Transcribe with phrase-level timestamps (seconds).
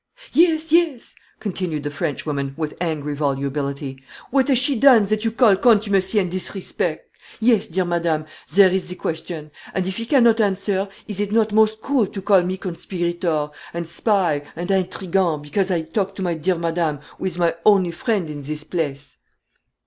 [0.33, 5.55] "Yes, yes," continued the Frenchwoman, with angry volubility, "what has she done that you call
[5.55, 7.07] contumacy and disrespect?
[7.39, 8.25] Yes, dear madame,
[8.55, 12.21] there is the question; and if he cannot answer, is it not most cruel to
[12.23, 17.25] call me conspirator, and spy, and intrigant, because I talk to my dear madame, who
[17.25, 19.17] is my only friend in this place?"